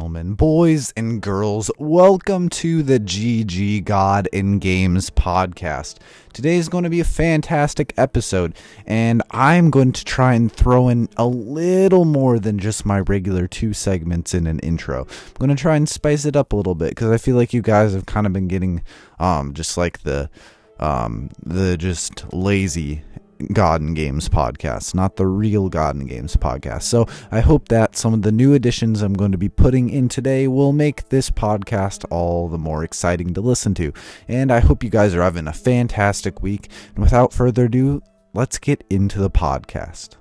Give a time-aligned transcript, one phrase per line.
[0.00, 5.98] Gentlemen, boys and girls, welcome to the GG God in Games podcast.
[6.32, 8.54] Today is going to be a fantastic episode,
[8.86, 13.46] and I'm going to try and throw in a little more than just my regular
[13.46, 15.02] two segments in an intro.
[15.02, 17.52] I'm going to try and spice it up a little bit because I feel like
[17.52, 18.82] you guys have kind of been getting
[19.18, 20.30] um, just like the
[20.78, 23.02] um, the just lazy
[23.40, 26.82] And Games podcast, not the real and Games podcast.
[26.82, 30.08] So I hope that some of the new additions I'm going to be putting in
[30.08, 33.92] today will make this podcast all the more exciting to listen to.
[34.28, 36.70] And I hope you guys are having a fantastic week.
[36.94, 38.02] And without further ado,
[38.34, 40.19] let's get into the podcast.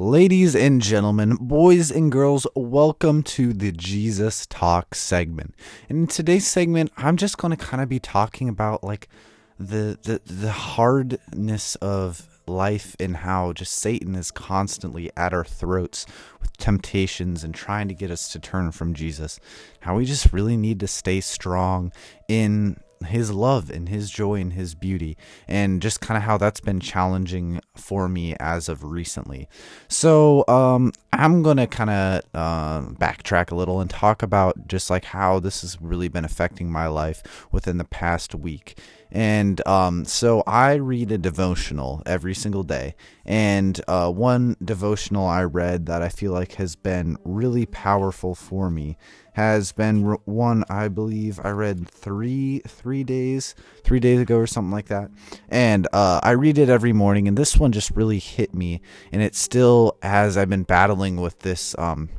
[0.00, 5.54] Ladies and gentlemen, boys and girls, welcome to the Jesus Talk segment.
[5.90, 9.10] And in today's segment, I'm just going to kind of be talking about like
[9.58, 16.06] the the the hardness of life and how just Satan is constantly at our throats
[16.40, 19.38] with temptations and trying to get us to turn from Jesus.
[19.80, 21.92] How we just really need to stay strong
[22.26, 25.16] in his love and his joy and his beauty
[25.48, 29.48] and just kind of how that's been challenging for me as of recently.
[29.88, 35.04] So um, i'm gonna kind of uh, backtrack a little and talk about just like
[35.04, 38.78] how this has really been affecting my life within the past week
[39.12, 42.94] and um, so I read a devotional every single day.
[43.24, 48.70] And uh, one devotional I read that I feel like has been really powerful for
[48.70, 48.96] me
[49.32, 53.54] has been one I believe I read three three days
[53.84, 55.10] three days ago or something like that,
[55.48, 57.28] and uh, I read it every morning.
[57.28, 58.80] And this one just really hit me,
[59.12, 62.10] and it's still as I've been battling with this um,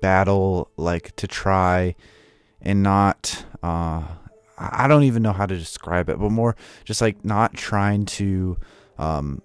[0.00, 1.96] battle, like to try
[2.62, 3.44] and not.
[3.62, 4.04] Uh,
[4.60, 6.54] I don't even know how to describe it, but more
[6.84, 8.58] just like not trying to
[8.98, 9.40] um,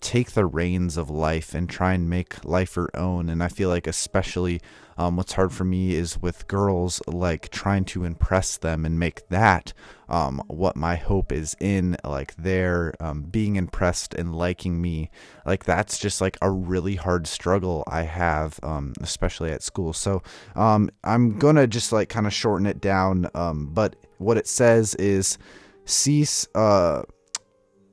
[0.00, 3.28] take the reins of life and try and make life her own.
[3.28, 4.60] And I feel like, especially,
[4.98, 9.28] um, what's hard for me is with girls, like trying to impress them and make
[9.28, 9.72] that
[10.08, 15.10] um, what my hope is in, like their um, being impressed and liking me.
[15.44, 19.92] Like that's just like a really hard struggle I have, um, especially at school.
[19.92, 20.22] So
[20.54, 23.28] um, I'm gonna just like kind of shorten it down.
[23.34, 25.38] Um, but what it says is
[25.84, 26.48] cease.
[26.54, 27.02] Uh,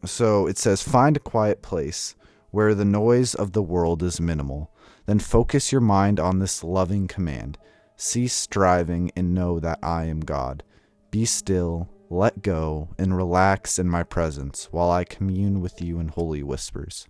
[0.06, 2.16] so it says, find a quiet place
[2.52, 4.73] where the noise of the world is minimal.
[5.06, 7.58] Then focus your mind on this loving command.
[7.96, 10.64] Cease striving and know that I am God.
[11.12, 16.10] Be still, let go, and relax in my presence while I commune with you in
[16.10, 17.08] holy whispers.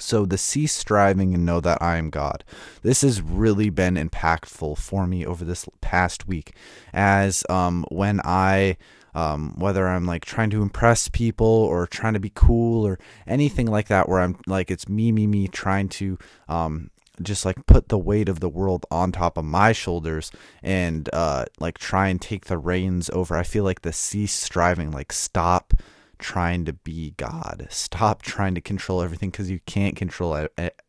[0.00, 2.44] So, the cease striving and know that I am God.
[2.82, 6.54] This has really been impactful for me over this past week,
[6.92, 8.76] as um, when I
[9.14, 13.66] um, whether I'm like trying to impress people or trying to be cool or anything
[13.66, 16.90] like that, where I'm like, it's me, me, me trying to um,
[17.22, 20.30] just like put the weight of the world on top of my shoulders
[20.62, 23.36] and uh, like try and take the reins over.
[23.36, 25.74] I feel like the cease striving, like stop
[26.18, 30.48] trying to be God, stop trying to control everything because you can't control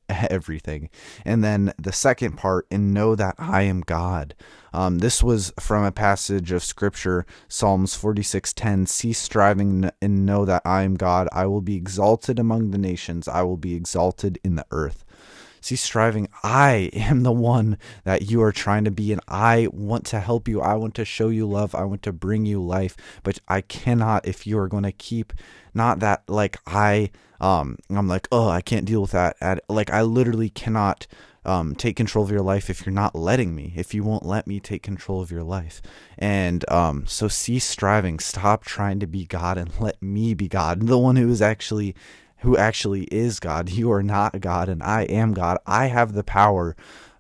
[0.10, 0.90] everything.
[1.24, 4.36] And then the second part, and know that I am God.
[4.74, 8.88] Um, this was from a passage of scripture, Psalms 46:10.
[8.88, 11.28] Cease striving and know that I am God.
[11.32, 13.28] I will be exalted among the nations.
[13.28, 15.06] I will be exalted in the earth.
[15.62, 16.28] Cease striving.
[16.44, 20.48] I am the one that you are trying to be, and I want to help
[20.48, 20.62] you.
[20.62, 21.76] I want to show you love.
[21.76, 25.34] I want to bring you life, but I cannot if you are going to keep
[25.74, 29.38] not that like I um I'm like oh I can't deal with that.
[29.70, 31.08] Like I literally cannot
[31.46, 34.46] um, take control of your life if you're not letting me, if you won't let
[34.46, 35.82] me take control of your life.
[36.18, 40.86] And um, so cease striving, stop trying to be God and let me be God,
[40.86, 41.96] the one who is actually
[42.42, 43.70] who actually is God.
[43.80, 45.58] You are not God and I am God.
[45.66, 46.76] I have the power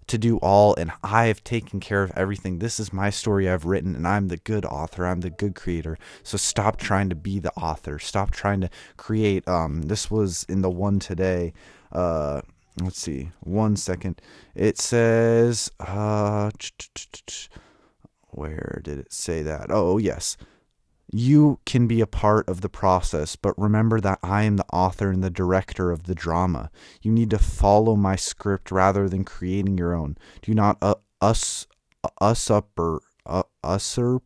[0.07, 2.59] to do all and I have taken care of everything.
[2.59, 5.05] This is my story I've written and I'm the good author.
[5.05, 5.97] I'm the good creator.
[6.23, 7.99] So stop trying to be the author.
[7.99, 11.53] Stop trying to create um this was in the one today
[11.91, 12.41] uh
[12.81, 14.21] let's see one second
[14.55, 16.49] it says uh
[18.31, 20.37] where did it say that oh yes
[21.11, 25.09] you can be a part of the process but remember that i am the author
[25.11, 26.69] and the director of the drama.
[27.01, 30.17] You need to follow my script rather than creating your own.
[30.41, 31.67] Do not uh, us
[32.21, 32.79] usurp
[33.25, 34.23] uh, usurp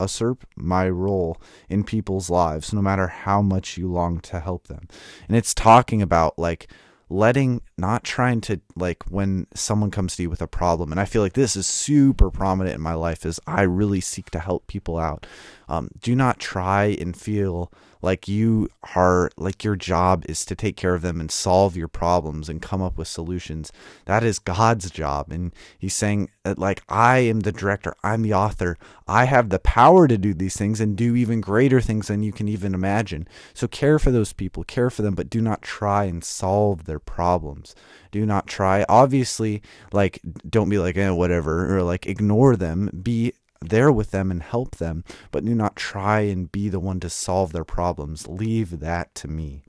[0.00, 4.88] usurp my role in people's lives no matter how much you long to help them.
[5.28, 6.70] And it's talking about like
[7.14, 10.90] letting not trying to like when someone comes to you with a problem.
[10.90, 14.30] And i feel like this is super prominent in my life is i really seek
[14.30, 15.26] to help people out.
[15.68, 17.72] Um, do not try and feel
[18.04, 21.88] like you are like your job is to take care of them and solve your
[21.88, 23.72] problems and come up with solutions.
[24.04, 25.32] That is god's job.
[25.32, 27.94] And he's saying like i am the director.
[28.04, 28.76] I'm the author.
[29.08, 32.32] I have the power to do these things and do even greater things than you
[32.32, 33.26] can even imagine.
[33.54, 34.64] So care for those people.
[34.64, 37.74] Care for them but do not try and solve their problems.
[38.12, 38.84] Do not try.
[38.88, 39.62] Obviously
[39.92, 42.90] like don't be like eh, whatever or like ignore them.
[43.02, 43.32] Be
[43.68, 47.10] there with them and help them, but do not try and be the one to
[47.10, 48.26] solve their problems.
[48.28, 49.62] Leave that to me.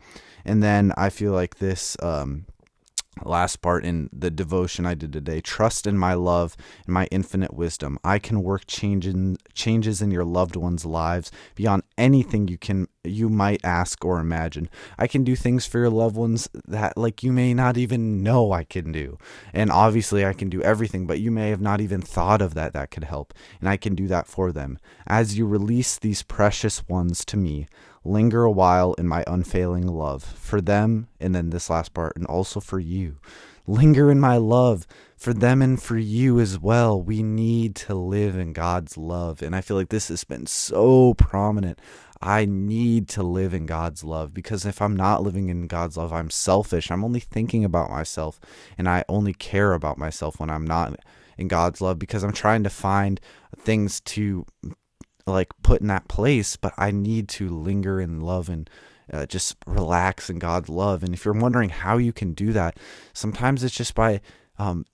[0.43, 2.45] And then I feel like this um,
[3.23, 7.53] last part in the devotion I did today trust in my love and my infinite
[7.53, 7.97] wisdom.
[8.03, 13.29] I can work changes changes in your loved ones' lives beyond anything you can you
[13.29, 14.69] might ask or imagine.
[14.97, 18.51] I can do things for your loved ones that like you may not even know
[18.51, 19.17] I can do.
[19.53, 22.73] And obviously I can do everything, but you may have not even thought of that
[22.73, 24.79] that could help, and I can do that for them.
[25.07, 27.67] As you release these precious ones to me,
[28.05, 32.25] linger a while in my unfailing love for them, and then this last part, and
[32.27, 33.17] also for you.
[33.67, 34.85] Linger in my love
[35.17, 37.01] for them and for you as well.
[37.01, 39.41] We need to live in God's love.
[39.41, 41.79] And I feel like this has been so prominent.
[42.21, 46.13] I need to live in God's love because if I'm not living in God's love,
[46.13, 46.91] I'm selfish.
[46.91, 48.39] I'm only thinking about myself
[48.77, 50.99] and I only care about myself when I'm not
[51.37, 53.19] in God's love because I'm trying to find
[53.57, 54.45] things to
[55.27, 58.69] like put in that place, but I need to linger in love and
[59.11, 61.03] uh, just relax in God's love.
[61.03, 62.77] And if you're wondering how you can do that,
[63.13, 64.21] sometimes it's just by
[64.57, 64.85] um,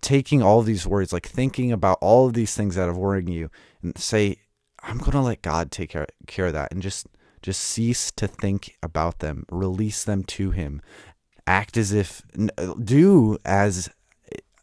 [0.00, 3.50] taking all these words, like thinking about all of these things that are worrying you,
[3.82, 4.38] and say,
[4.82, 7.06] "I'm going to let God take care, care of that," and just
[7.42, 10.80] just cease to think about them, release them to Him,
[11.46, 12.22] act as if,
[12.82, 13.90] do as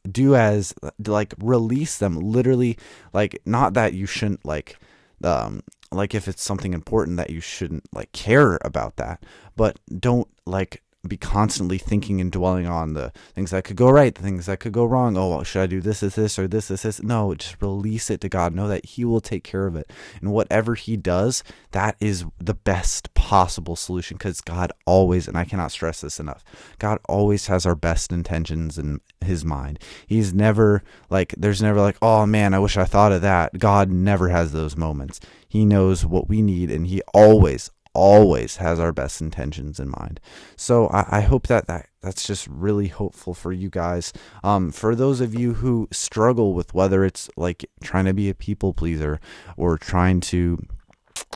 [0.09, 0.73] do as
[1.05, 2.77] like release them literally
[3.13, 4.77] like not that you shouldn't like
[5.23, 5.61] um
[5.91, 9.23] like if it's something important that you shouldn't like care about that
[9.55, 14.13] but don't like be constantly thinking and dwelling on the things that could go right,
[14.13, 15.17] the things that could go wrong.
[15.17, 17.01] Oh, well, should I do this, is this, or this, this, this?
[17.01, 18.53] No, just release it to God.
[18.53, 19.91] Know that He will take care of it.
[20.21, 25.45] And whatever He does, that is the best possible solution because God always, and I
[25.45, 26.43] cannot stress this enough,
[26.79, 29.79] God always has our best intentions in His mind.
[30.05, 33.57] He's never like, there's never like, oh man, I wish I thought of that.
[33.57, 35.21] God never has those moments.
[35.47, 40.19] He knows what we need, and He always, always has our best intentions in mind.
[40.57, 44.11] So I, I, hope that, that that's just really hopeful for you guys.
[44.43, 48.35] Um, for those of you who struggle with whether it's like trying to be a
[48.35, 49.21] people pleaser
[49.55, 50.61] or trying to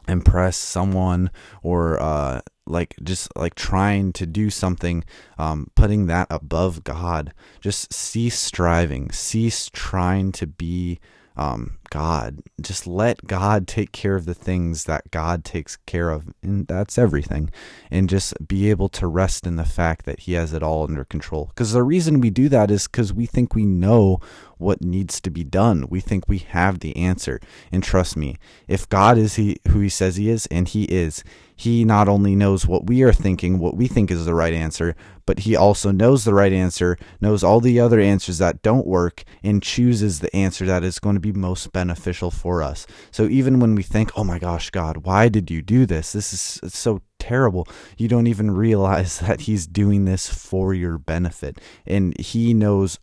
[0.08, 1.32] impress someone
[1.64, 5.04] or uh, like just like trying to do something
[5.38, 7.34] um, putting that above god.
[7.62, 9.12] Just cease striving.
[9.12, 11.00] Cease trying to be
[11.38, 12.42] um, God.
[12.60, 16.98] Just let God take care of the things that God takes care of, and that's
[16.98, 17.50] everything.
[17.90, 21.06] And just be able to rest in the fact that He has it all under
[21.06, 21.46] control.
[21.46, 24.20] Because the reason we do that is because we think we know
[24.58, 25.88] what needs to be done.
[25.90, 27.40] We think we have the answer.
[27.72, 28.36] And trust me,
[28.68, 31.24] if God is he who He says He is, and He is,
[31.56, 34.96] He not only knows what we are thinking, what we think is the right answer,
[35.25, 39.24] but He also knows the right answer, knows all the other answers that don't work,
[39.44, 41.85] and chooses the answer that is going to be most beneficial
[42.32, 42.88] for us.
[43.12, 46.13] So even when we think, oh my gosh, God, why did you do this?
[46.13, 47.68] This is so terrible.
[47.98, 51.60] You don't even realize that He's doing this for your benefit.
[51.86, 53.00] And He knows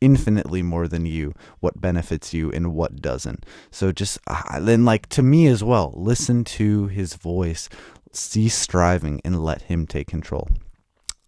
[0.00, 3.46] infinitely more than you what benefits you and what doesn't.
[3.70, 4.18] So just
[4.60, 7.68] then, like to me as well, listen to His voice,
[8.12, 10.48] cease striving, and let Him take control.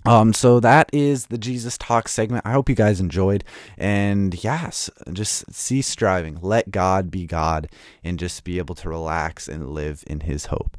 [0.06, 2.46] Um, so that is the Jesus Talk segment.
[2.46, 3.44] I hope you guys enjoyed.
[3.76, 6.38] And yes, just cease striving.
[6.40, 7.68] Let God be God
[8.04, 10.76] and just be able to relax and live in his hope.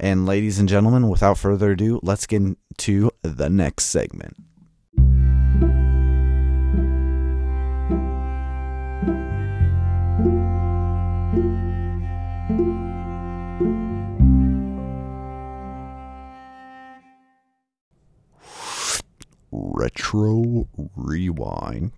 [0.00, 4.36] And ladies and gentlemen, without further ado, let's get into the next segment.
[19.78, 20.66] Retro
[20.96, 21.92] Rewind.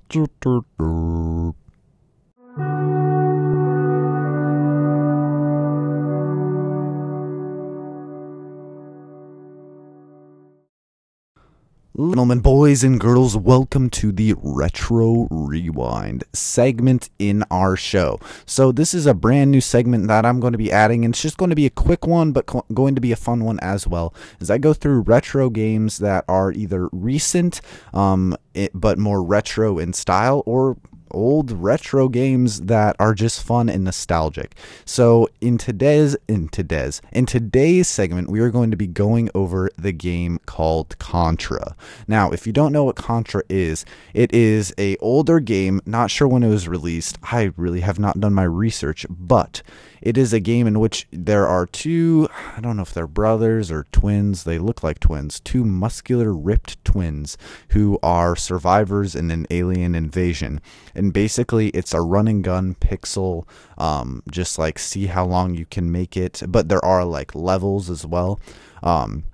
[12.00, 18.18] Gentlemen, boys and girls, welcome to the Retro Rewind segment in our show.
[18.46, 21.20] So, this is a brand new segment that I'm going to be adding, and it's
[21.20, 23.86] just going to be a quick one, but going to be a fun one as
[23.86, 24.14] well.
[24.40, 27.60] As I go through retro games that are either recent,
[27.92, 30.78] um, it, but more retro in style, or
[31.10, 34.54] old retro games that are just fun and nostalgic.
[34.84, 39.70] So in today's in today's in today's segment, we are going to be going over
[39.76, 41.76] the game called Contra.
[42.06, 45.80] Now, if you don't know what Contra is, it is a older game.
[45.86, 47.18] Not sure when it was released.
[47.22, 49.62] I really have not done my research, but
[50.02, 53.70] it is a game in which there are two, I don't know if they're brothers
[53.70, 57.36] or twins, they look like twins, two muscular, ripped twins
[57.70, 60.60] who are survivors in an alien invasion.
[60.94, 63.46] And basically, it's a run and gun pixel,
[63.78, 66.42] um, just like see how long you can make it.
[66.48, 68.40] But there are like levels as well.
[68.82, 69.24] Um,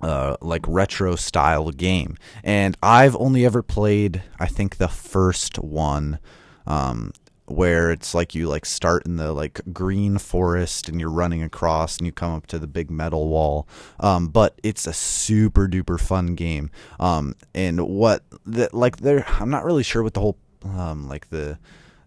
[0.00, 2.16] uh, like retro style game.
[2.44, 6.20] And I've only ever played, I think, the first one.
[6.68, 7.12] Um,
[7.50, 11.98] where it's like you like start in the like green forest and you're running across
[11.98, 13.66] and you come up to the big metal wall.
[14.00, 16.70] Um, but it's a super duper fun game.
[17.00, 21.28] Um, and what the like there i'm not really sure what the whole um, like
[21.30, 21.58] the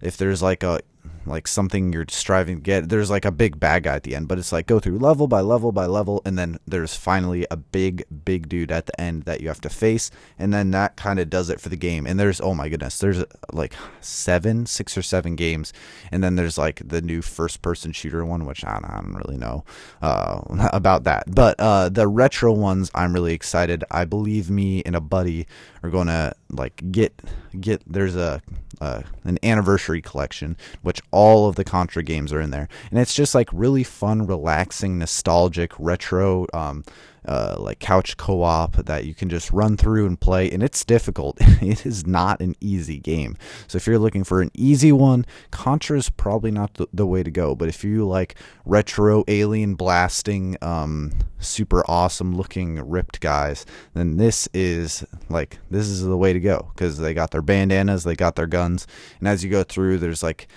[0.01, 0.81] if there's like a
[1.25, 2.89] like something you're striving to get.
[2.89, 5.27] There's like a big bad guy at the end, but it's like go through level
[5.27, 9.23] by level by level, and then there's finally a big, big dude at the end
[9.23, 12.05] that you have to face, and then that kind of does it for the game.
[12.05, 15.73] And there's oh my goodness, there's like seven, six or seven games,
[16.11, 19.15] and then there's like the new first person shooter one, which I don't, I don't
[19.15, 19.63] really know
[20.01, 20.41] uh,
[20.73, 23.83] about that, but uh, the retro ones I'm really excited.
[23.91, 25.47] I believe me and a buddy
[25.83, 27.19] are going to like get
[27.59, 28.41] get there's a
[28.79, 32.67] uh, an anniversary collection which all of the contra games are in there.
[32.89, 36.83] And it's just like really fun relaxing nostalgic retro um,
[37.25, 41.37] uh, like couch co-op that you can just run through and play and it's difficult.
[41.61, 43.37] It is not an easy game.
[43.67, 47.21] So if you're looking for an easy one contra is probably not the, the way
[47.21, 47.55] to go.
[47.55, 48.35] But if you like
[48.65, 56.03] retro alien blasting um, super awesome looking ripped guys then this is like this is
[56.03, 56.71] the way to go.
[56.73, 58.87] Because they got their bandanas they got their guns
[59.19, 60.47] and as you go through there's like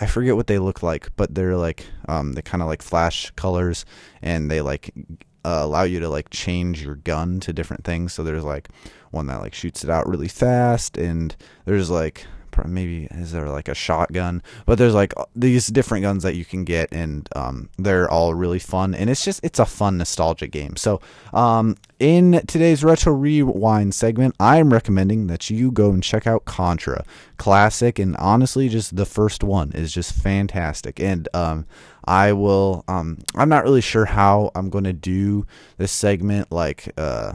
[0.00, 3.30] I forget what they look like, but they're like um, they kind of like flash
[3.32, 3.84] colors,
[4.20, 4.94] and they like
[5.44, 8.12] uh, allow you to like change your gun to different things.
[8.12, 8.68] So there's like
[9.10, 11.34] one that like shoots it out really fast, and
[11.64, 12.26] there's like
[12.66, 14.42] maybe is there like a shotgun?
[14.66, 18.58] But there's like these different guns that you can get and um, they're all really
[18.58, 20.76] fun and it's just it's a fun nostalgic game.
[20.76, 21.00] So
[21.32, 27.04] um, in today's retro rewind segment i'm recommending that you go and check out contra.
[27.36, 31.00] Classic and honestly just the first one is just fantastic.
[31.00, 31.66] And um,
[32.04, 35.46] i will um, i'm not really sure how i'm going to do
[35.78, 37.32] this segment like uh,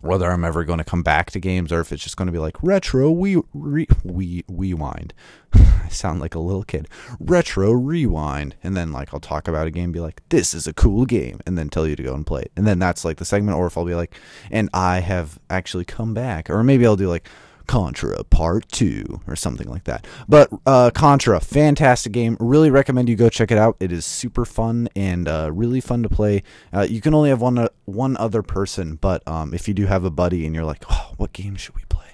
[0.00, 2.32] whether I'm ever going to come back to games or if it's just going to
[2.32, 5.12] be like retro we re, we rewind.
[5.52, 6.88] I sound like a little kid.
[7.18, 10.72] Retro rewind, and then like I'll talk about a game, be like, "This is a
[10.72, 13.16] cool game," and then tell you to go and play it, and then that's like
[13.16, 13.58] the segment.
[13.58, 14.14] Or if I'll be like,
[14.50, 17.28] "And I have actually come back," or maybe I'll do like
[17.70, 20.04] Contra Part 2 or something like that.
[20.28, 22.36] But uh, Contra, fantastic game.
[22.40, 23.76] Really recommend you go check it out.
[23.78, 26.42] It is super fun and uh, really fun to play.
[26.74, 29.86] Uh, you can only have one uh, one other person, but um, if you do
[29.86, 32.09] have a buddy and you're like, oh, what game should we play?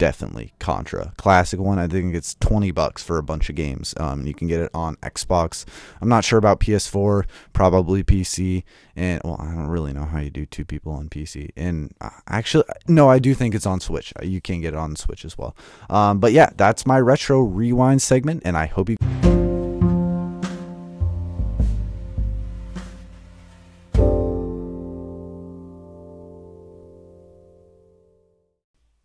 [0.00, 1.12] Definitely Contra.
[1.18, 1.78] Classic one.
[1.78, 3.94] I think it's 20 bucks for a bunch of games.
[3.98, 5.66] Um, you can get it on Xbox.
[6.00, 8.64] I'm not sure about PS4, probably PC.
[8.96, 11.50] And well, I don't really know how you do two people on PC.
[11.54, 14.12] And uh, actually, no, I do think it's on Switch.
[14.22, 15.54] You can get it on Switch as well.
[15.90, 19.39] Um, but yeah, that's my retro rewind segment, and I hope you.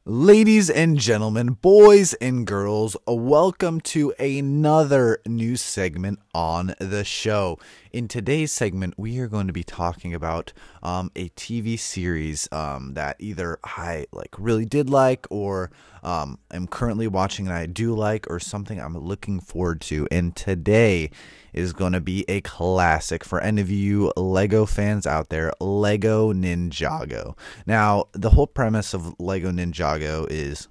[0.07, 7.57] Ladies and gentlemen, boys and girls, welcome to another new segment on the show.
[7.95, 10.51] In today's segment, we are going to be talking about
[10.83, 15.71] um, a TV series um, that either I like really did like, or
[16.03, 20.09] um, am currently watching and I do like, or something I'm looking forward to.
[20.11, 21.09] And today
[21.53, 26.33] is going to be a classic for any of you Lego fans out there Lego
[26.33, 27.37] Ninjago.
[27.65, 30.67] Now, the whole premise of Lego Ninjago is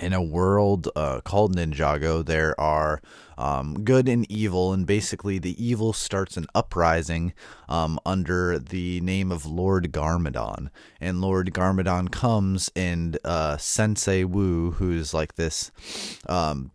[0.00, 3.00] in a world uh, called Ninjago, there are
[3.38, 7.32] um, good and evil, and basically the evil starts an uprising
[7.68, 10.70] um, under the name of Lord Garmadon.
[11.00, 15.70] And Lord Garmadon comes, and uh, Sensei Wu, who's like this
[16.28, 16.70] um,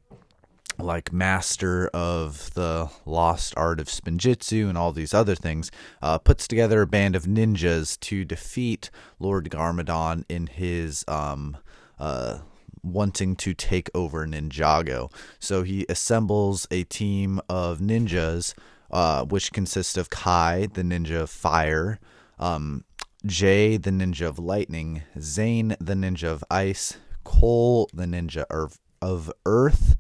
[0.78, 6.48] like master of the lost art of spinjitzu and all these other things, uh, puts
[6.48, 8.90] together a band of ninjas to defeat
[9.20, 11.58] Lord Garmadon in his um,
[12.00, 12.40] uh,
[12.84, 15.12] wanting to take over Ninjago.
[15.40, 18.54] So he assembles a team of ninjas,
[18.92, 22.00] uh, which consists of Kai, the ninja of fire,
[22.40, 22.84] um,
[23.26, 29.32] Jay, the ninja of lightning, Zane, the ninja of ice, Cole, the ninja of of
[29.46, 29.98] Earth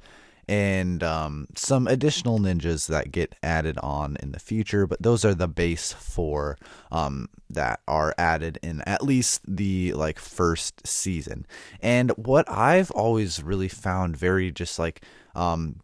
[0.51, 4.85] and um, some additional ninjas that get added on in the future.
[4.85, 6.57] But those are the base four
[6.91, 11.45] um, that are added in at least the like first season.
[11.79, 15.05] And what I've always really found very just like
[15.35, 15.77] um,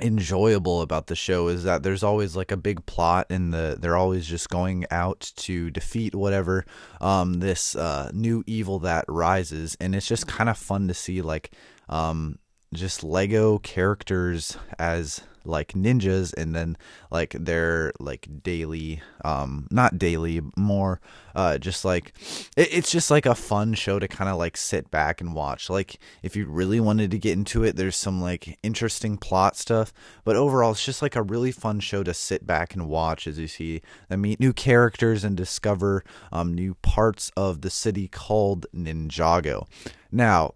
[0.00, 3.96] enjoyable about the show is that there's always like a big plot and the they're
[3.96, 6.66] always just going out to defeat whatever
[7.00, 11.22] um this uh new evil that rises and it's just kind of fun to see
[11.22, 11.52] like
[11.88, 12.40] um
[12.74, 16.76] just Lego characters as like ninjas and then
[17.10, 21.00] like their like daily um not daily more
[21.34, 22.12] uh just like
[22.56, 25.68] it, it's just like a fun show to kind of like sit back and watch.
[25.68, 29.92] Like if you really wanted to get into it there's some like interesting plot stuff
[30.24, 33.38] but overall it's just like a really fun show to sit back and watch as
[33.38, 38.66] you see and meet new characters and discover um new parts of the city called
[38.74, 39.66] Ninjago.
[40.10, 40.54] Now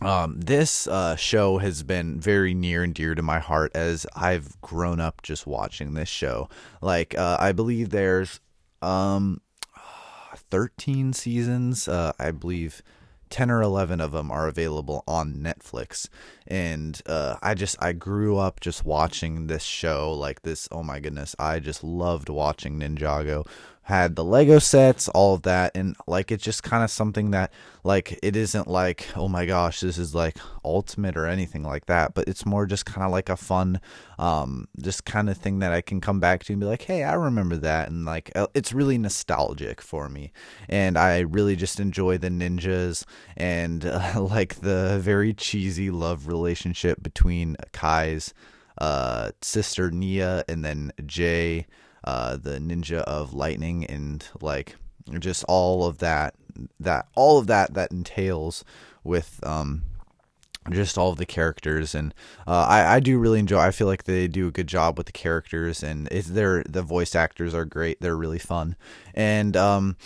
[0.00, 4.60] um, this uh, show has been very near and dear to my heart as I've
[4.60, 6.48] grown up just watching this show.
[6.80, 8.40] Like, uh, I believe there's
[8.80, 9.40] um,
[10.36, 11.86] 13 seasons.
[11.86, 12.82] Uh, I believe
[13.28, 16.08] 10 or 11 of them are available on Netflix.
[16.46, 20.12] And uh, I just, I grew up just watching this show.
[20.12, 23.46] Like, this, oh my goodness, I just loved watching Ninjago
[23.90, 27.52] had the Lego sets, all of that, and like it's just kind of something that
[27.82, 32.14] like it isn't like oh my gosh this is like ultimate or anything like that,
[32.14, 33.80] but it's more just kind of like a fun,
[34.18, 37.02] um, just kind of thing that I can come back to and be like hey
[37.02, 40.32] I remember that, and like uh, it's really nostalgic for me,
[40.68, 43.04] and I really just enjoy the ninjas
[43.36, 48.32] and uh, like the very cheesy love relationship between Kai's
[48.78, 51.66] uh, sister Nya and then Jay
[52.04, 54.76] uh, the Ninja of Lightning, and like
[55.18, 56.34] just all of that
[56.78, 58.64] that all of that that entails
[59.04, 59.82] with um,
[60.70, 61.94] just all of the characters.
[61.94, 62.14] And
[62.46, 65.06] uh, I, I do really enjoy I feel like they do a good job with
[65.06, 68.00] the characters and it's their the voice actors are great.
[68.00, 68.76] They're really fun.
[69.14, 69.96] And um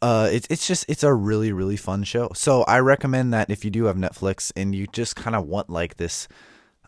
[0.00, 2.30] uh it's it's just it's a really really fun show.
[2.34, 5.68] So I recommend that if you do have Netflix and you just kind of want
[5.68, 6.28] like this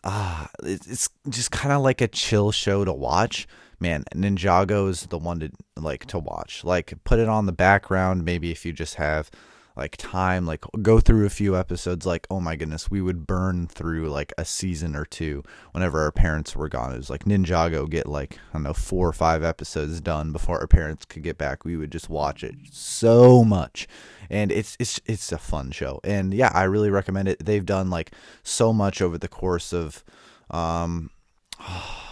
[0.05, 3.47] uh, it's just kind of like a chill show to watch
[3.79, 6.63] man, Ninjago is the one to like to watch.
[6.63, 8.25] Like put it on the background.
[8.25, 9.29] Maybe if you just have
[9.75, 12.05] like time, like go through a few episodes.
[12.05, 16.11] Like oh my goodness, we would burn through like a season or two whenever our
[16.11, 16.93] parents were gone.
[16.93, 20.59] It was like Ninjago get like I don't know four or five episodes done before
[20.59, 21.65] our parents could get back.
[21.65, 23.87] We would just watch it so much
[24.29, 27.89] and it's it's it's a fun show and yeah i really recommend it they've done
[27.89, 28.11] like
[28.43, 30.03] so much over the course of
[30.49, 31.09] um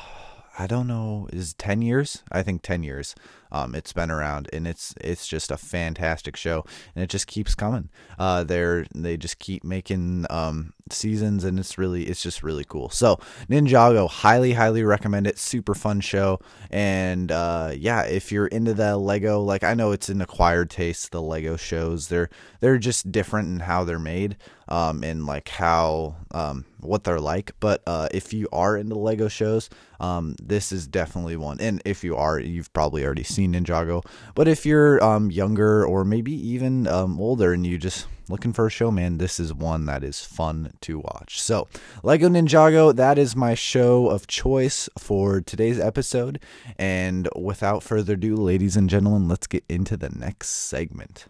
[0.57, 2.23] I don't know, is 10 years?
[2.31, 3.15] I think 10 years.
[3.53, 7.53] Um, it's been around and it's it's just a fantastic show and it just keeps
[7.55, 7.89] coming.
[8.17, 12.89] Uh, they're they just keep making um, seasons and it's really it's just really cool.
[12.89, 13.17] So
[13.49, 15.37] Ninjago, highly highly recommend it.
[15.37, 16.39] Super fun show
[16.71, 21.11] and uh, yeah, if you're into the Lego, like I know it's an acquired taste.
[21.11, 24.37] The Lego shows they're they're just different in how they're made
[24.67, 27.51] um, and like how um, what they're like.
[27.59, 31.59] But uh, if you are into Lego shows, um, this is definitely one.
[31.59, 34.05] And if you are, you've probably already seen seen Ninjago.
[34.35, 38.67] But if you're um, younger or maybe even um, older and you just looking for
[38.67, 41.41] a show, man, this is one that is fun to watch.
[41.41, 41.67] So,
[42.03, 46.39] Lego Ninjago, that is my show of choice for today's episode.
[46.77, 51.25] And without further ado, ladies and gentlemen, let's get into the next segment.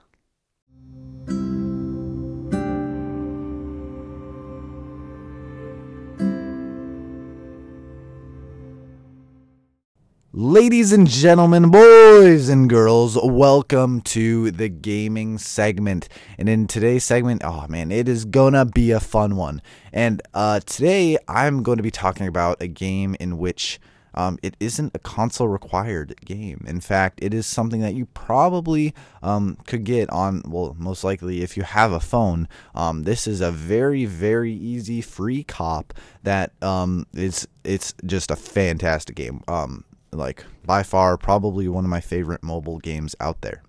[10.36, 16.10] Ladies and gentlemen, boys and girls, welcome to the gaming segment.
[16.40, 19.62] And in today's segment, oh man, it is gonna be a fun one.
[19.92, 23.80] And uh, today I'm going to be talking about a game in which
[24.16, 26.66] um, it isn't a console required game.
[26.68, 31.44] In fact, it is something that you probably um, could get on, well, most likely
[31.44, 32.48] if you have a phone.
[32.74, 35.94] Um, this is a very, very easy free cop
[36.24, 39.44] that um, it's, it's just a fantastic game.
[39.48, 43.64] Um, like by far probably one of my favorite mobile games out there.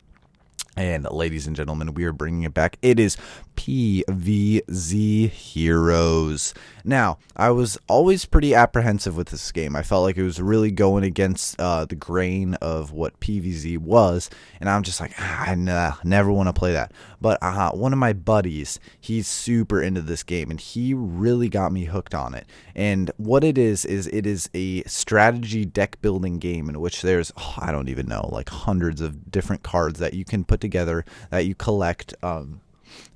[0.77, 2.79] And ladies and gentlemen, we are bringing it back.
[2.83, 3.17] It is
[3.57, 6.53] PVZ Heroes.
[6.87, 9.75] Now, I was always pretty apprehensive with this game.
[9.75, 14.29] I felt like it was really going against uh, the grain of what PVZ was,
[14.61, 16.93] and I'm just like, ah, I nah, never want to play that.
[17.23, 21.73] But uh, one of my buddies, he's super into this game, and he really got
[21.73, 22.47] me hooked on it.
[22.75, 27.33] And what it is is it is a strategy deck building game in which there's
[27.39, 31.07] oh, I don't even know like hundreds of different cards that you can put together
[31.31, 32.13] that you collect.
[32.23, 32.61] Um,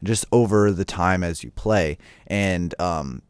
[0.02, 1.98] just over the time as you play.
[2.26, 3.22] And um,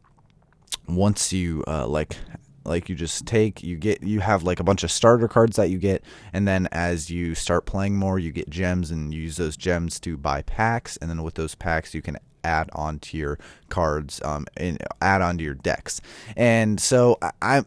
[0.95, 2.17] once you uh, like
[2.65, 5.69] like you just take you get you have like a bunch of starter cards that
[5.69, 9.57] you get and then as you start playing more you get gems and use those
[9.57, 13.39] gems to buy packs and then with those packs you can add on to your
[13.69, 16.01] cards um, and add on to your decks.
[16.35, 17.65] And so I, i'm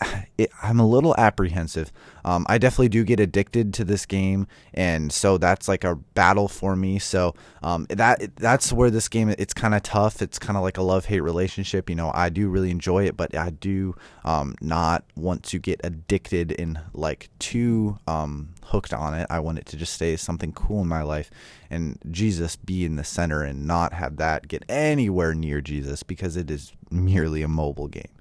[0.38, 1.92] it, I'm a little apprehensive.
[2.24, 6.48] Um, I definitely do get addicted to this game, and so that's like a battle
[6.48, 6.98] for me.
[6.98, 10.20] So um, that that's where this game it's kind of tough.
[10.20, 11.88] It's kind of like a love hate relationship.
[11.88, 15.80] You know, I do really enjoy it, but I do um, not want to get
[15.84, 19.26] addicted and like too um, hooked on it.
[19.30, 21.30] I want it to just stay something cool in my life,
[21.70, 26.36] and Jesus be in the center, and not have that get anywhere near Jesus because
[26.36, 28.12] it is merely a mobile game.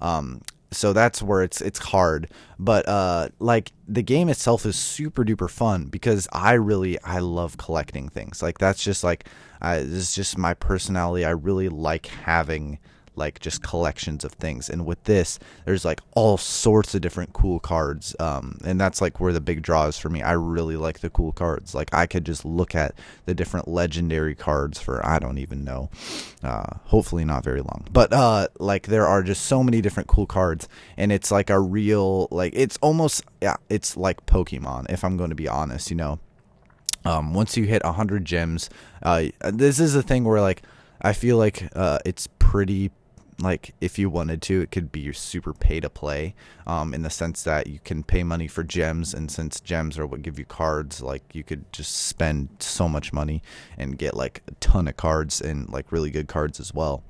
[0.00, 2.30] Um, so that's where it's it's hard.
[2.58, 7.56] But uh like the game itself is super duper fun because i really i love
[7.56, 8.42] collecting things.
[8.42, 9.26] Like that's just like
[9.62, 11.24] uh, this is just my personality.
[11.24, 12.78] I really like having
[13.16, 14.68] like just collections of things.
[14.68, 18.14] And with this, there's like all sorts of different cool cards.
[18.20, 20.22] Um, and that's like where the big draw is for me.
[20.22, 21.74] I really like the cool cards.
[21.74, 25.90] Like I could just look at the different legendary cards for I don't even know.
[26.42, 27.86] Uh, hopefully not very long.
[27.90, 31.58] But uh, like there are just so many different cool cards, and it's like a
[31.58, 34.90] real like it's almost yeah, it's like Pokemon.
[34.90, 36.18] If I'm going to be honest, you know.
[37.04, 38.68] Um, once you hit 100 gems,
[39.00, 40.62] uh, this is a thing where like
[41.00, 42.90] I feel like uh, it's pretty
[43.40, 46.34] like if you wanted to it could be super pay to play
[46.66, 50.06] um, in the sense that you can pay money for gems and since gems are
[50.06, 53.42] what give you cards like you could just spend so much money
[53.76, 57.02] and get like a ton of cards and like really good cards as well.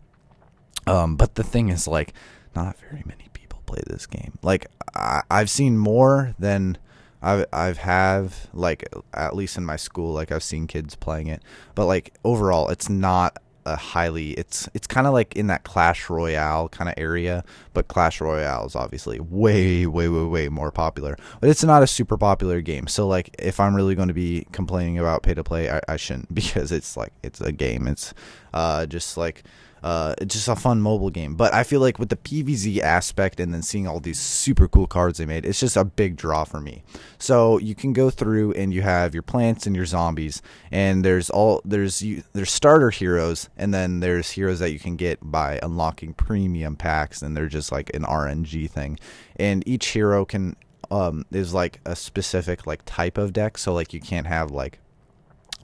[0.87, 2.13] Um, but the thing is like
[2.55, 4.39] not very many people play this game.
[4.43, 6.79] Like I, i've seen more than
[7.23, 11.43] I've I've have like at least in my school like I've seen kids playing it.
[11.77, 16.09] But like overall it's not a highly it's it's kind of like in that Clash
[16.09, 21.17] Royale kind of area, but Clash Royale is obviously way way way way more popular.
[21.41, 22.87] But it's not a super popular game.
[22.87, 25.97] So like if I'm really going to be complaining about pay to play, I, I
[25.97, 27.87] shouldn't because it's like it's a game.
[27.87, 28.15] It's
[28.55, 29.43] uh just like
[29.87, 31.37] uh, it's just a fun mobile game.
[31.37, 34.89] But I feel like with the PVZ aspect and then seeing all these super cool
[34.89, 36.83] cards they made, it's just a big draw for me.
[37.21, 41.31] So you can go through and you have your plants and your zombies, and there's
[41.31, 45.61] all there's you, there's starter heroes, and then there's heroes that you can get by
[45.63, 48.99] unlocking premium packs, and they're just like an RNG thing.
[49.37, 50.57] And each hero can
[50.91, 54.81] um, is like a specific like type of deck, so like you can't have like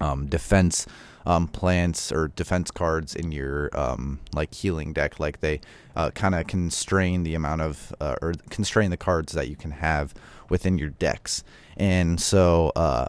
[0.00, 0.87] um, defense
[1.26, 5.20] um, plants or defense cards in your um, like healing deck.
[5.20, 5.61] Like they
[5.96, 9.72] uh, kind of constrain the amount of uh, or constrain the cards that you can
[9.72, 10.14] have
[10.48, 11.44] within your decks.
[11.76, 13.06] And so uh,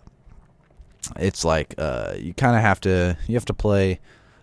[1.18, 4.00] it's like uh, you kind of have to you have to play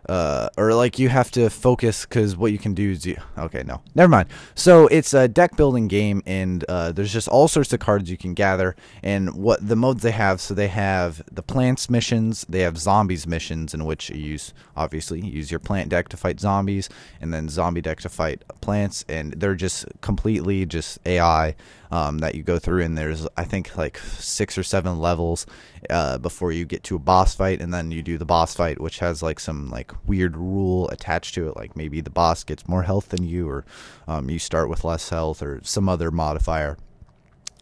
[0.08, 3.62] uh, or like you have to focus because what you can do is you okay
[3.64, 4.28] no never mind.
[4.54, 8.16] So it's a deck building game and uh, there's just all sorts of cards you
[8.16, 12.60] can gather and what the modes they have so they have the plants missions they
[12.60, 16.40] have zombies missions in which you use obviously you use your plant deck to fight
[16.40, 16.88] zombies
[17.20, 21.54] and then zombie deck to fight plants and they're just completely just AI
[21.90, 25.46] um, that you go through, and there's I think like six or seven levels
[25.88, 28.80] uh, before you get to a boss fight, and then you do the boss fight,
[28.80, 32.68] which has like some like weird rule attached to it, like maybe the boss gets
[32.68, 33.64] more health than you, or
[34.06, 36.76] um, you start with less health, or some other modifier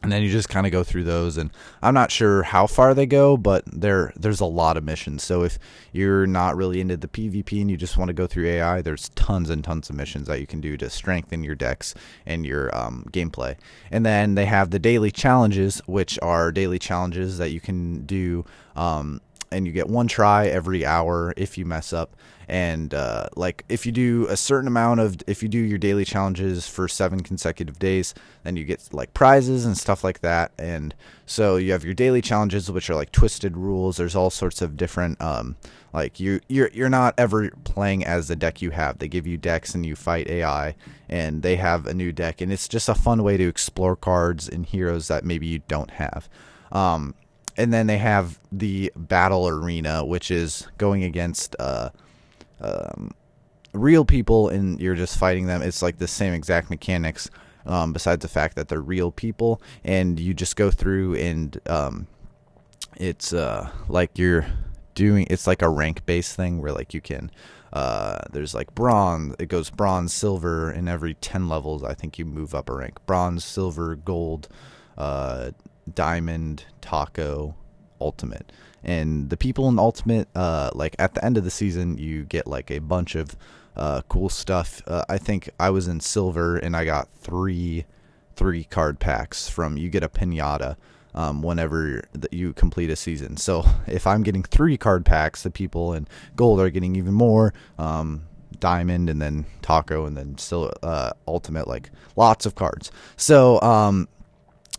[0.02, 1.50] and then you just kind of go through those and
[1.82, 5.22] i'm not sure how far they go but there there's a lot of missions.
[5.22, 5.58] So if
[5.92, 9.08] you're not really into the pvp and you just want to go through ai there's
[9.10, 11.94] tons and tons of missions that you can do to strengthen your decks
[12.26, 13.56] and your um, gameplay.
[13.90, 18.44] And then they have the daily challenges which are daily challenges that you can do
[18.76, 22.16] um, and you get one try every hour if you mess up.
[22.50, 26.06] And uh, like if you do a certain amount of if you do your daily
[26.06, 30.52] challenges for seven consecutive days then you get like prizes and stuff like that.
[30.58, 30.94] And
[31.26, 33.98] so you have your daily challenges which are like twisted rules.
[33.98, 35.56] There's all sorts of different um,
[35.92, 38.98] like you you're you're not ever playing as the deck you have.
[38.98, 40.74] They give you decks and you fight ai
[41.06, 42.40] and they have a new deck.
[42.40, 45.90] And it's just a fun way to explore cards and heroes that maybe you don't
[45.90, 46.30] have.
[46.72, 47.14] Um,
[47.58, 51.90] and then they have the battle arena which is going against uh,
[52.60, 53.10] um,
[53.72, 55.62] real people and you're just fighting them.
[55.62, 57.30] It's like the same exact mechanics,
[57.66, 62.06] um, besides the fact that they're real people, and you just go through and um,
[62.96, 64.46] it's uh, like you're
[64.94, 65.26] doing.
[65.30, 67.30] It's like a rank based thing where like you can.
[67.72, 69.36] Uh, there's like bronze.
[69.38, 72.98] It goes bronze, silver, and every ten levels, I think you move up a rank.
[73.06, 74.48] Bronze, silver, gold,
[74.96, 75.50] uh,
[75.94, 77.54] diamond, taco,
[78.00, 78.52] ultimate
[78.84, 82.46] And the people in Ultimate, uh, like at the end of the season, you get
[82.46, 83.36] like a bunch of
[83.76, 84.82] uh, cool stuff.
[84.86, 87.86] Uh, I think I was in silver and I got three
[88.36, 90.76] three card packs from you get a pinata
[91.12, 93.36] um, whenever that you complete a season.
[93.36, 97.52] So if I'm getting three card packs, the people in gold are getting even more.
[97.78, 98.24] Um,
[98.60, 102.90] diamond and then taco and then still uh, ultimate like lots of cards.
[103.16, 104.08] So um,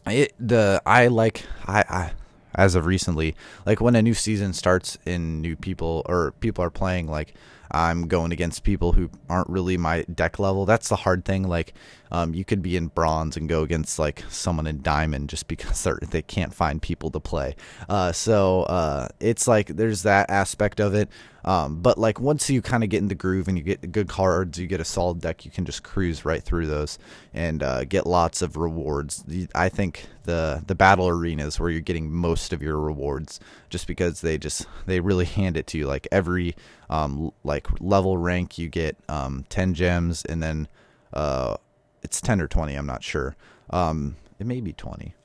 [0.08, 2.12] it the I like I, I
[2.56, 3.36] as of recently
[3.66, 7.34] like when a new season starts and new people or people are playing like
[7.72, 10.66] I'm going against people who aren't really my deck level.
[10.66, 11.48] That's the hard thing.
[11.48, 11.74] Like,
[12.12, 15.84] um, you could be in bronze and go against like someone in diamond just because
[16.12, 17.56] they they can't find people to play.
[17.88, 21.10] Uh, so uh, it's like there's that aspect of it.
[21.46, 24.10] Um, but like once you kind of get in the groove and you get good
[24.10, 27.00] cards, you get a solid deck, you can just cruise right through those
[27.34, 29.24] and uh, get lots of rewards.
[29.56, 34.22] I think the the battle arenas where you're getting most of your rewards, just because
[34.22, 35.88] they just they really hand it to you.
[35.88, 36.56] Like every
[36.90, 40.68] um, like level rank, you get um, ten gems, and then
[41.14, 41.56] uh,
[42.02, 42.76] it's ten or twenty.
[42.76, 43.36] I'm not sure.
[43.70, 45.16] Um, it may be twenty.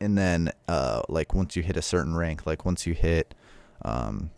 [0.00, 3.34] And then uh, like once you hit a certain rank, like once you hit
[3.82, 4.30] um,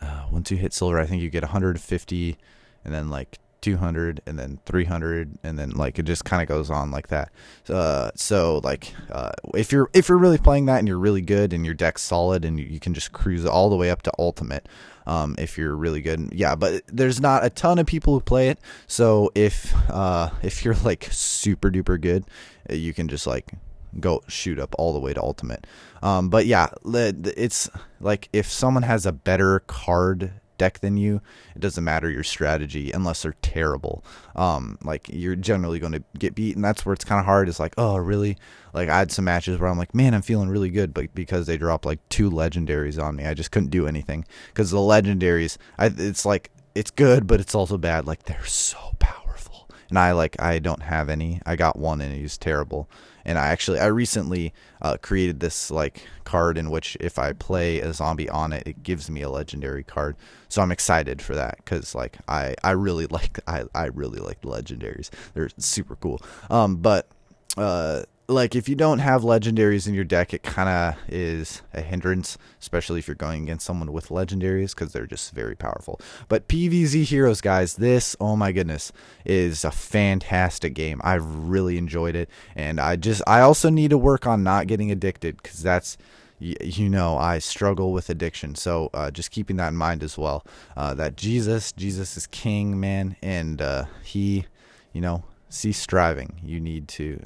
[0.00, 2.38] uh, once you hit silver, I think you get 150,
[2.84, 6.70] and then like 200, and then 300, and then like it just kind of goes
[6.70, 7.30] on like that.
[7.68, 11.52] Uh, so like uh, if you're if you're really playing that and you're really good
[11.52, 14.68] and your deck's solid and you, can just cruise all the way up to ultimate.
[15.06, 18.48] Um, if you're really good, yeah, but there's not a ton of people who play
[18.48, 18.58] it.
[18.86, 22.24] So if uh, if you're like super duper good,
[22.68, 23.52] you can just like
[23.98, 25.66] go shoot up all the way to ultimate.
[26.02, 27.68] Um, but yeah, it's
[28.00, 31.22] like if someone has a better card deck than you,
[31.56, 34.04] it doesn't matter your strategy unless they're terrible.
[34.36, 37.48] Um, like you're generally going to get beat, and that's where it's kind of hard.
[37.48, 38.36] It's like, oh, really?
[38.74, 41.46] Like I had some matches where I'm like, man, I'm feeling really good, but because
[41.46, 45.56] they dropped like two legendaries on me, I just couldn't do anything because the legendaries,
[45.78, 48.06] I, it's like it's good, but it's also bad.
[48.06, 51.40] Like they're so powerful, and I like I don't have any.
[51.46, 52.86] I got one, and he's terrible
[53.24, 54.52] and I actually I recently
[54.82, 58.82] uh, created this like card in which if I play a zombie on it, it
[58.82, 60.16] gives me a legendary card.
[60.48, 64.40] So I'm excited for that because like I I really like I I really like
[64.40, 65.10] the legendaries.
[65.34, 66.20] They're super cool.
[66.50, 67.08] Um, but
[67.56, 71.80] uh, like if you don't have legendaries in your deck, it kind of is a
[71.80, 76.00] hindrance, especially if you're going against someone with legendaries because they're just very powerful.
[76.28, 78.92] But PVZ Heroes, guys, this oh my goodness
[79.24, 81.00] is a fantastic game.
[81.02, 84.90] I've really enjoyed it, and I just I also need to work on not getting
[84.90, 85.98] addicted because that's
[86.38, 88.54] you know I struggle with addiction.
[88.54, 90.44] So uh, just keeping that in mind as well.
[90.76, 94.46] Uh, that Jesus, Jesus is King, man, and uh, he,
[94.92, 96.40] you know, cease striving.
[96.42, 97.20] You need to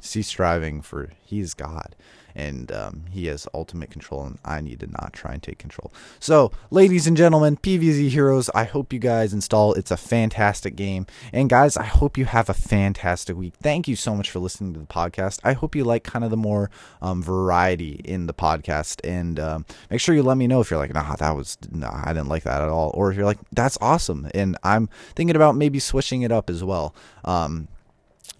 [0.00, 1.94] cease striving for he is God
[2.34, 5.92] and um, he has ultimate control and I need to not try and take control.
[6.18, 9.74] So, ladies and gentlemen, PVZ Heroes, I hope you guys install.
[9.74, 11.06] It's a fantastic game.
[11.32, 13.54] And guys, I hope you have a fantastic week.
[13.62, 15.40] Thank you so much for listening to the podcast.
[15.44, 16.70] I hope you like kind of the more
[17.02, 20.78] um, variety in the podcast and um, make sure you let me know if you're
[20.78, 23.38] like, nah, that was nah, I didn't like that at all or if you're like,
[23.52, 26.94] that's awesome and I'm thinking about maybe switching it up as well.
[27.24, 27.68] Um,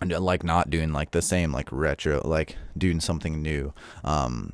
[0.02, 3.72] like not doing like the same like retro like doing something new
[4.04, 4.52] um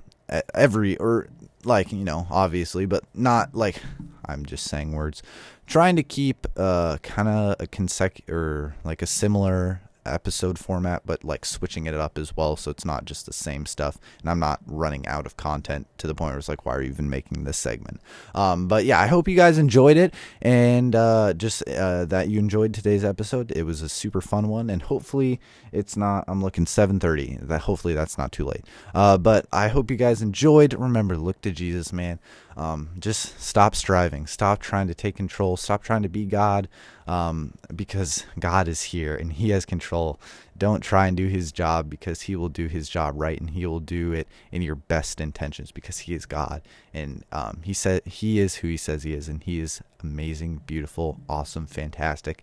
[0.55, 1.29] every or
[1.65, 3.81] like you know obviously but not like
[4.27, 5.23] i'm just saying words
[5.67, 11.25] trying to keep uh kind of a consecutive or like a similar episode format, but
[11.25, 13.99] like switching it up as well, so it's not just the same stuff.
[14.21, 16.83] And I'm not running out of content to the point where it's like, why are
[16.83, 18.01] you even making this segment?
[18.35, 22.39] Um, but yeah, I hope you guys enjoyed it, and uh, just uh, that you
[22.39, 23.53] enjoyed today's episode.
[23.53, 25.41] It was a super fun one, and hopefully
[25.73, 26.25] it's not.
[26.29, 27.47] I'm looking 7:30.
[27.47, 28.65] That hopefully that's not too late.
[28.95, 30.75] Uh, but I hope you guys enjoyed.
[30.75, 32.19] Remember, look to Jesus, man.
[32.57, 34.27] Um, just stop striving.
[34.27, 35.57] Stop trying to take control.
[35.57, 36.69] Stop trying to be God
[37.07, 40.19] um, because God is here and He has control.
[40.57, 43.67] Don't try and do His job because He will do His job right and He
[43.67, 46.63] will do it in your best intentions because He is God
[46.95, 50.63] and um, He said He is who He says He is and He is amazing,
[50.67, 52.43] beautiful, awesome, fantastic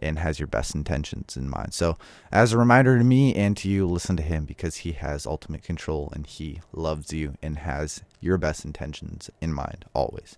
[0.00, 1.74] and has your best intentions in mind.
[1.74, 1.96] So,
[2.32, 5.62] as a reminder to me and to you, listen to him because he has ultimate
[5.62, 10.36] control and he loves you and has your best intentions in mind always.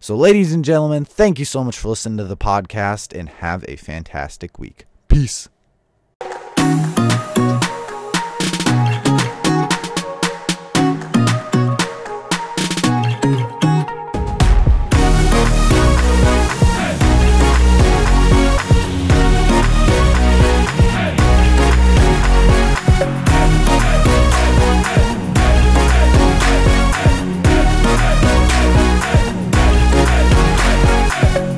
[0.00, 3.64] So, ladies and gentlemen, thank you so much for listening to the podcast and have
[3.68, 4.86] a fantastic week.
[5.08, 5.48] Peace.